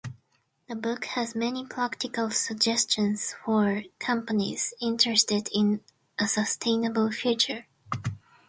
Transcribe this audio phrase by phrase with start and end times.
[0.67, 5.81] The book has many practical suggestions for companies interested in
[6.17, 7.67] a sustainable future.